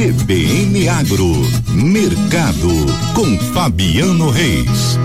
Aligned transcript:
CBN 0.00 0.88
Agro, 0.88 1.30
Mercado, 1.74 2.68
com 3.14 3.38
Fabiano 3.52 4.30
Reis. 4.30 4.98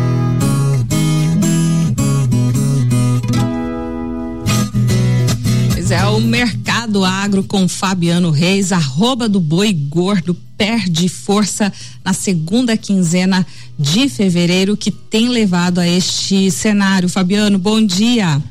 Pois 5.73 5.91
é, 5.91 6.05
o 6.05 6.21
Mercado 6.21 7.03
Agro 7.03 7.43
com 7.43 7.67
Fabiano 7.67 8.31
Reis, 8.31 8.71
arroba 8.71 9.27
do 9.27 9.41
boi 9.41 9.73
gordo, 9.73 10.33
perde 10.57 11.09
força 11.09 11.73
na 12.01 12.13
segunda 12.13 12.77
quinzena 12.77 13.45
de 13.77 14.07
fevereiro, 14.07 14.77
que 14.77 14.91
tem 14.91 15.27
levado 15.27 15.79
a 15.79 15.85
este 15.85 16.49
cenário. 16.49 17.09
Fabiano, 17.09 17.59
bom 17.59 17.85
dia. 17.85 18.41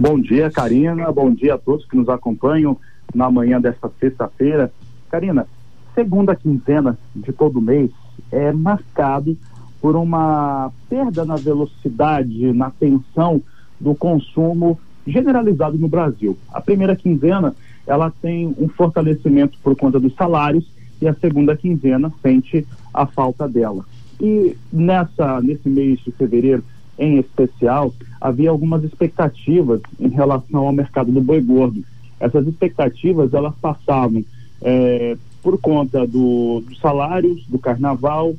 Bom 0.00 0.20
dia, 0.20 0.50
Karina. 0.50 1.12
Bom 1.12 1.32
dia 1.32 1.54
a 1.54 1.58
todos 1.58 1.86
que 1.86 1.96
nos 1.96 2.08
acompanham 2.08 2.76
na 3.14 3.30
manhã 3.30 3.60
desta 3.60 3.90
sexta-feira. 3.98 4.72
Karina, 5.10 5.46
segunda 5.94 6.34
quinzena 6.36 6.98
de 7.14 7.32
todo 7.32 7.60
mês 7.60 7.90
é 8.30 8.52
marcado 8.52 9.36
por 9.80 9.96
uma 9.96 10.70
perda 10.88 11.24
na 11.24 11.36
velocidade, 11.36 12.52
na 12.52 12.70
tensão 12.70 13.42
do 13.80 13.94
consumo 13.94 14.78
generalizado 15.06 15.78
no 15.78 15.88
Brasil. 15.88 16.36
A 16.52 16.60
primeira 16.60 16.94
quinzena, 16.94 17.54
ela 17.86 18.12
tem 18.22 18.54
um 18.58 18.68
fortalecimento 18.68 19.58
por 19.62 19.74
conta 19.74 19.98
dos 19.98 20.14
salários 20.14 20.66
e 21.00 21.08
a 21.08 21.14
segunda 21.14 21.56
quinzena 21.56 22.12
sente 22.22 22.66
a 22.92 23.06
falta 23.06 23.48
dela. 23.48 23.84
E 24.20 24.54
nessa 24.70 25.40
nesse 25.40 25.68
mês 25.68 25.98
de 26.00 26.12
fevereiro, 26.12 26.62
em 26.98 27.18
especial, 27.18 27.94
havia 28.20 28.50
algumas 28.50 28.84
expectativas 28.84 29.80
em 29.98 30.08
relação 30.08 30.66
ao 30.66 30.72
mercado 30.72 31.10
do 31.10 31.22
boi 31.22 31.40
gordo. 31.40 31.82
Essas 32.20 32.46
expectativas 32.46 33.34
elas 33.34 33.54
passavam 33.60 34.22
é, 34.60 35.16
por 35.42 35.58
conta 35.58 36.06
do, 36.06 36.62
dos 36.68 36.78
salários, 36.78 37.46
do 37.46 37.58
carnaval, 37.58 38.34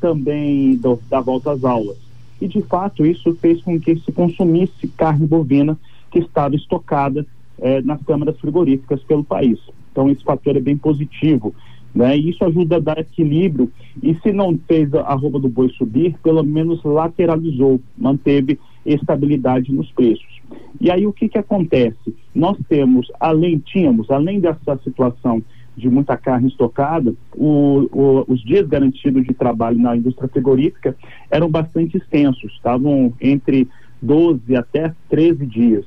também 0.00 0.74
do, 0.76 0.98
da 1.08 1.20
volta 1.20 1.52
às 1.52 1.62
aulas. 1.62 1.98
E 2.40 2.48
de 2.48 2.62
fato 2.62 3.04
isso 3.04 3.34
fez 3.34 3.62
com 3.62 3.78
que 3.78 3.96
se 3.96 4.10
consumisse 4.10 4.88
carne 4.88 5.26
bovina 5.26 5.78
que 6.10 6.18
estava 6.18 6.56
estocada 6.56 7.26
é, 7.58 7.80
nas 7.82 8.02
câmaras 8.02 8.38
frigoríficas 8.38 9.02
pelo 9.02 9.24
país. 9.24 9.58
Então 9.92 10.10
esse 10.10 10.24
fator 10.24 10.56
é 10.56 10.60
bem 10.60 10.76
positivo. 10.76 11.54
Né? 11.94 12.18
E 12.18 12.30
isso 12.30 12.44
ajuda 12.44 12.76
a 12.76 12.80
dar 12.80 12.98
equilíbrio 12.98 13.70
e 14.02 14.14
se 14.16 14.30
não 14.30 14.58
fez 14.68 14.92
a 14.92 15.14
roupa 15.14 15.40
do 15.40 15.48
boi 15.48 15.70
subir, 15.70 16.14
pelo 16.22 16.42
menos 16.42 16.84
lateralizou, 16.84 17.80
manteve 17.96 18.58
estabilidade 18.84 19.72
nos 19.72 19.90
preços. 19.92 20.35
E 20.80 20.90
aí 20.90 21.06
o 21.06 21.12
que 21.12 21.28
que 21.28 21.38
acontece? 21.38 22.14
Nós 22.34 22.56
temos, 22.68 23.10
além, 23.18 23.58
tínhamos, 23.58 24.10
além 24.10 24.40
dessa 24.40 24.76
situação 24.84 25.42
de 25.76 25.88
muita 25.90 26.16
carne 26.16 26.48
estocada, 26.48 27.14
o, 27.34 27.88
o, 27.92 28.24
os 28.28 28.42
dias 28.42 28.66
garantidos 28.66 29.24
de 29.24 29.34
trabalho 29.34 29.78
na 29.78 29.96
indústria 29.96 30.28
frigorífica 30.28 30.96
eram 31.30 31.50
bastante 31.50 31.98
extensos, 31.98 32.52
estavam 32.52 33.12
entre 33.20 33.68
12 34.00 34.56
até 34.56 34.94
13 35.10 35.46
dias. 35.46 35.84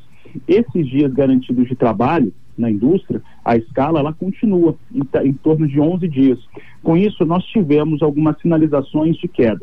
Esses 0.48 0.88
dias 0.88 1.12
garantidos 1.12 1.68
de 1.68 1.76
trabalho 1.76 2.32
na 2.60 2.70
indústria, 2.70 3.22
a 3.44 3.56
escala 3.56 4.00
ela 4.00 4.14
continua 4.14 4.76
em, 4.94 5.02
em, 5.24 5.34
torno 5.34 5.68
de 5.68 5.80
11 5.80 6.08
dias. 6.08 6.40
Com 6.84 6.98
isso, 6.98 7.26
nós 7.26 7.44
tivemos 7.46 8.02
algumas 8.02 8.40
sinalizações 8.40 9.18
de 9.18 9.28
queda. 9.28 9.62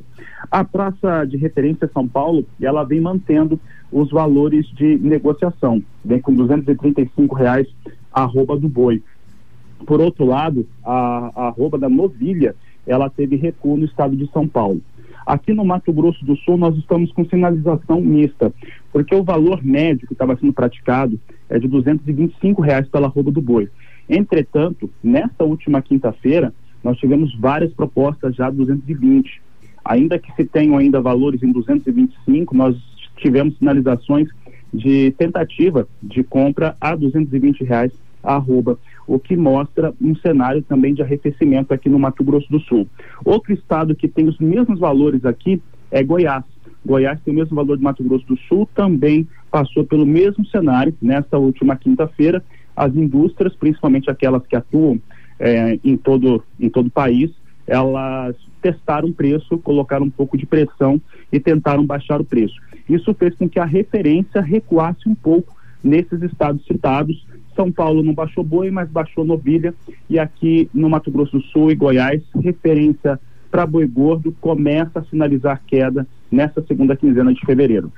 A 0.51 0.65
praça 0.65 1.25
de 1.25 1.37
referência 1.37 1.91
São 1.93 2.09
Paulo, 2.09 2.45
ela 2.61 2.85
vem 2.85 3.01
mantendo 3.01 3.61
os 3.93 4.11
valores 4.11 4.67
de 4.69 4.99
negociação, 4.99 5.83
vem 6.05 6.21
com 6.21 6.33
235 6.33 7.35
reais 7.35 7.69
a 8.13 8.23
arroba 8.23 8.57
do 8.57 8.69
boi. 8.69 9.03
Por 9.85 10.01
outro 10.01 10.25
lado, 10.25 10.67
a, 10.85 11.31
a 11.35 11.47
arroba 11.49 11.79
da 11.79 11.89
novilha, 11.89 12.57
ela 12.87 13.11
teve 13.11 13.37
recuo 13.37 13.77
no 13.77 13.85
estado 13.85 14.17
de 14.17 14.31
São 14.33 14.49
Paulo. 14.49 14.81
Aqui 15.27 15.53
no 15.53 15.65
Mato 15.65 15.93
Grosso 15.93 16.25
do 16.25 16.37
Sul, 16.37 16.57
nós 16.57 16.77
estamos 16.79 17.11
com 17.11 17.25
sinalização 17.25 18.01
mista, 18.01 18.55
porque 18.93 19.13
o 19.13 19.25
valor 19.25 19.61
médio 19.65 20.07
que 20.07 20.13
estava 20.13 20.37
sendo 20.37 20.53
praticado 20.53 21.19
é 21.49 21.59
de 21.59 21.67
225 21.67 22.63
reais 22.63 22.89
pela 22.89 23.09
arroba 23.09 23.33
do 23.33 23.43
boi. 23.43 23.69
Entretanto, 24.09 24.89
nesta 25.03 25.43
última 25.43 25.83
quinta-feira, 25.83 26.55
nós 26.83 26.97
tivemos 26.99 27.35
várias 27.35 27.73
propostas 27.73 28.37
já 28.37 28.49
220. 28.49 29.43
Ainda 29.85 30.17
que 30.17 30.33
se 30.35 30.45
tenham 30.45 30.77
ainda 30.77 31.01
valores 31.01 31.43
em 31.43 31.51
225, 31.51 32.57
nós 32.57 32.77
tivemos 33.17 33.59
sinalizações 33.59 34.29
de 34.73 35.11
tentativa 35.19 35.89
de 36.01 36.23
compra 36.23 36.77
a 36.81 36.95
220 36.95 37.65
reais 37.65 37.93
a 38.23 38.35
arroba, 38.35 38.79
o 39.07 39.19
que 39.19 39.37
mostra 39.37 39.95
um 40.01 40.15
cenário 40.17 40.63
também 40.63 40.93
de 40.95 41.03
arrefecimento 41.03 41.73
aqui 41.73 41.89
no 41.89 41.99
Mato 41.99 42.25
Grosso 42.25 42.51
do 42.51 42.61
Sul. 42.61 42.89
Outro 43.25 43.53
estado 43.53 43.95
que 43.95 44.09
tem 44.09 44.29
os 44.29 44.39
mesmos 44.39 44.79
valores 44.79 45.25
aqui 45.25 45.61
é 45.91 46.03
Goiás. 46.03 46.45
Goiás 46.85 47.21
tem 47.23 47.33
o 47.33 47.37
mesmo 47.37 47.57
valor 47.57 47.77
de 47.77 47.83
Mato 47.83 48.03
Grosso 48.05 48.27
do 48.27 48.37
Sul, 48.49 48.69
também 48.75 49.27
passou 49.51 49.85
pelo 49.85 50.07
mesmo 50.07 50.45
cenário 50.47 50.95
nesta 51.01 51.39
última 51.39 51.77
quinta-feira. 51.77 52.43
As 52.77 52.95
indústrias, 52.95 53.55
principalmente 53.57 54.11
aquelas 54.11 54.47
que 54.47 54.55
atuam 54.55 55.01
é, 55.39 55.79
em 55.85 55.97
todo 55.97 56.43
em 56.61 56.69
todo 56.69 56.87
o 56.87 56.91
país, 56.91 57.31
elas 57.67 58.37
testaram 58.63 59.09
o 59.09 59.13
preço, 59.13 59.59
colocaram 59.59 60.07
um 60.07 60.11
pouco 60.11 60.37
de 60.37 60.47
pressão 60.47 61.01
e 61.33 61.41
tentaram 61.41 61.85
baixar 61.85 62.21
o 62.21 62.25
preço. 62.25 62.55
Isso 62.89 63.13
fez 63.15 63.35
com 63.35 63.49
que 63.49 63.59
a 63.59 63.65
referência 63.65 64.41
recuasse 64.41 65.09
um 65.09 65.15
pouco 65.15 65.57
nesses 65.83 66.23
estados 66.23 66.65
citados. 66.67 67.27
São 67.57 67.73
Paulo 67.73 68.03
não 68.03 68.15
baixou 68.15 68.45
boi, 68.45 68.71
mas 68.71 68.89
baixou 68.89 69.25
novilha. 69.25 69.75
E 70.09 70.19
aqui 70.19 70.69
no 70.73 70.89
Mato 70.89 71.11
Grosso 71.11 71.39
do 71.39 71.45
Sul 71.45 71.73
e 71.73 71.75
Goiás, 71.75 72.23
referência 72.35 73.19
para 73.51 73.67
boi 73.67 73.87
gordo 73.87 74.37
começa 74.41 75.01
a 75.01 75.05
sinalizar 75.05 75.63
queda 75.67 76.07
nessa 76.31 76.63
segunda 76.67 76.95
quinzena 76.95 77.33
de 77.33 77.41
fevereiro. 77.41 77.91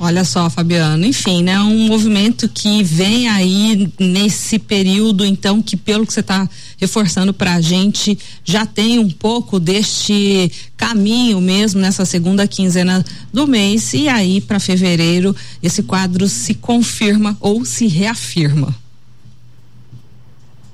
Olha 0.00 0.24
só, 0.24 0.48
Fabiano, 0.48 1.04
enfim, 1.04 1.42
né? 1.42 1.58
Um 1.58 1.88
movimento 1.88 2.48
que 2.48 2.84
vem 2.84 3.28
aí 3.28 3.92
nesse 3.98 4.56
período, 4.56 5.24
então, 5.24 5.60
que 5.60 5.76
pelo 5.76 6.06
que 6.06 6.12
você 6.12 6.20
está 6.20 6.48
reforçando 6.78 7.34
para 7.34 7.54
a 7.54 7.60
gente, 7.60 8.16
já 8.44 8.64
tem 8.64 9.00
um 9.00 9.10
pouco 9.10 9.58
deste 9.58 10.52
caminho 10.76 11.40
mesmo 11.40 11.80
nessa 11.80 12.04
segunda 12.04 12.46
quinzena 12.46 13.04
do 13.32 13.48
mês 13.48 13.92
e 13.92 14.08
aí 14.08 14.40
para 14.40 14.60
fevereiro 14.60 15.34
esse 15.60 15.82
quadro 15.82 16.28
se 16.28 16.54
confirma 16.54 17.36
ou 17.40 17.64
se 17.64 17.88
reafirma. 17.88 18.72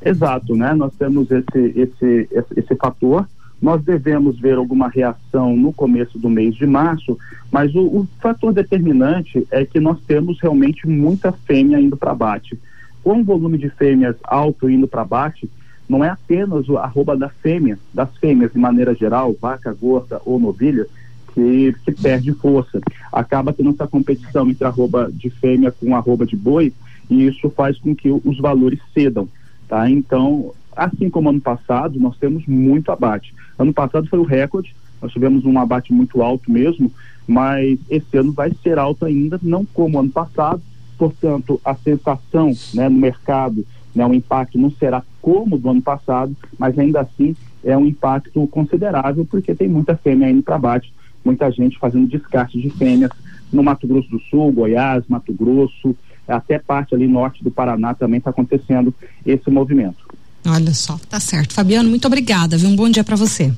Exato, 0.05 0.55
né? 0.55 0.75
Nós 0.75 0.93
temos 0.99 1.31
esse 1.31 1.73
esse 1.75 2.29
esse, 2.31 2.61
esse 2.61 2.77
fator 2.77 3.27
nós 3.65 3.83
devemos 3.83 4.39
ver 4.39 4.59
alguma 4.59 4.89
reação 4.89 5.57
no 5.57 5.73
começo 5.73 6.19
do 6.19 6.29
mês 6.29 6.55
de 6.55 6.67
março, 6.67 7.19
mas 7.51 7.75
o, 7.75 7.81
o 7.81 8.09
fator 8.21 8.53
determinante 8.53 9.47
é 9.51 9.65
que 9.65 9.81
nós 9.81 9.99
temos 10.07 10.39
realmente 10.39 10.87
muita 10.87 11.33
fêmea 11.33 11.81
indo 11.81 11.97
para 11.97 12.11
abate. 12.11 12.59
Com 13.03 13.21
o 13.21 13.25
volume 13.25 13.57
de 13.57 13.71
fêmeas 13.71 14.17
alto 14.23 14.69
indo 14.69 14.87
para 14.87 15.01
abate, 15.01 15.49
não 15.89 16.05
é 16.05 16.11
apenas 16.11 16.69
a 16.69 16.81
arroba 16.81 17.17
da 17.17 17.31
fêmea, 17.31 17.79
das 17.93 18.15
fêmeas 18.19 18.53
de 18.53 18.59
maneira 18.59 18.95
geral, 18.95 19.35
vaca 19.41 19.73
gorda 19.73 20.21
ou 20.27 20.39
novilha, 20.39 20.87
que, 21.33 21.75
que 21.87 21.93
perde 21.93 22.35
força. 22.35 22.83
Acaba 23.11 23.51
tendo 23.55 23.71
essa 23.71 23.87
competição 23.87 24.51
entre 24.51 24.67
arroba 24.67 25.11
de 25.11 25.31
fêmea 25.31 25.73
com 25.73 25.97
arroba 25.97 26.27
de 26.27 26.37
boi, 26.37 26.71
e 27.09 27.27
isso 27.27 27.49
faz 27.49 27.79
com 27.79 27.95
que 27.95 28.11
os 28.11 28.39
valores 28.39 28.81
cedam. 28.93 29.27
Tá? 29.75 29.91
Então, 29.91 30.55
Assim 30.77 31.09
como 31.09 31.29
ano 31.29 31.41
passado, 31.41 32.01
nós 32.01 32.17
temos 32.17 32.47
muito 32.47 32.91
abate. 32.91 33.35
Ano 33.59 33.73
passado 33.73 34.09
foi 34.09 34.19
o 34.19 34.25
recorde, 34.25 34.75
nós 35.01 35.13
tivemos 35.13 35.45
um 35.45 35.59
abate 35.59 35.93
muito 35.93 36.21
alto 36.23 36.51
mesmo, 36.51 36.91
mas 37.27 37.79
esse 37.89 38.17
ano 38.17 38.33
vai 38.33 38.53
ser 38.63 38.79
alto 38.79 39.05
ainda, 39.05 39.39
não 39.43 39.65
como 39.65 40.01
ano 40.01 40.11
passado. 40.11 40.61
Portanto, 40.99 41.61
a 41.65 41.75
sensação 41.75 42.53
né, 42.75 42.89
no 42.89 42.99
mercado, 42.99 43.65
né, 43.95 44.05
o 44.05 44.15
impacto 44.15 44.59
não 44.59 44.71
será 44.71 45.03
como 45.23 45.59
do 45.59 45.71
ano 45.71 45.83
passado, 45.83 46.35
mas 46.59 46.77
ainda 46.79 47.01
assim 47.01 47.37
é 47.63 47.77
um 47.77 47.87
impacto 47.87 48.47
considerável, 48.49 49.25
porque 49.25 49.55
tem 49.55 49.69
muita 49.69 49.97
fêmea 49.97 50.31
indo 50.31 50.43
para 50.43 50.57
abate, 50.57 50.93
muita 51.25 51.51
gente 51.51 51.79
fazendo 51.79 52.09
descarte 52.09 52.61
de 52.61 52.69
fêmeas 52.71 53.13
no 53.55 53.63
Mato 53.63 53.87
Grosso 53.87 54.09
do 54.09 54.21
Sul, 54.31 54.53
Goiás, 54.53 55.05
Mato 55.09 55.33
Grosso, 55.33 55.97
até 56.27 56.59
parte 56.59 56.95
ali 56.95 57.07
norte 57.07 57.43
do 57.45 57.51
Paraná 57.51 57.95
também 57.95 58.19
está 58.19 58.31
acontecendo 58.31 58.95
esse 59.25 59.51
movimento. 59.51 60.05
Olha 60.47 60.75
só, 60.75 60.99
tá 61.09 61.19
certo. 61.19 61.55
Fabiano, 61.55 61.89
muito 61.89 62.07
obrigada, 62.07 62.57
viu? 62.57 62.69
Um 62.69 62.77
bom 62.77 62.89
dia 62.89 63.05
para 63.05 63.17
você. 63.17 63.53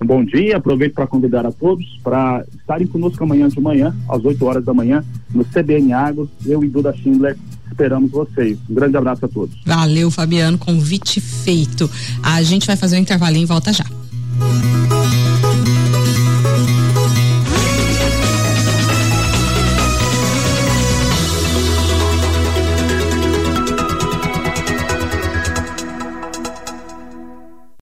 Um 0.00 0.06
bom 0.06 0.24
dia, 0.24 0.56
aproveito 0.56 0.94
para 0.94 1.06
convidar 1.06 1.44
a 1.44 1.52
todos 1.52 1.86
para 2.02 2.44
estarem 2.58 2.86
conosco 2.86 3.22
amanhã 3.22 3.48
de 3.48 3.60
manhã, 3.60 3.94
às 4.08 4.24
8 4.24 4.44
horas 4.46 4.64
da 4.64 4.72
manhã, 4.72 5.04
no 5.32 5.44
CBN 5.44 5.92
Águas. 5.92 6.28
Eu 6.46 6.64
e 6.64 6.68
Duda 6.68 6.92
Schindler 6.96 7.36
esperamos 7.70 8.10
vocês. 8.10 8.58
Um 8.68 8.74
grande 8.74 8.96
abraço 8.96 9.26
a 9.26 9.28
todos. 9.28 9.54
Valeu, 9.64 10.10
Fabiano, 10.10 10.58
convite 10.58 11.20
feito. 11.20 11.88
A 12.22 12.42
gente 12.42 12.66
vai 12.66 12.76
fazer 12.76 12.96
um 12.96 13.00
intervalinho 13.00 13.44
e 13.44 13.46
volta 13.46 13.72
já. 13.72 13.84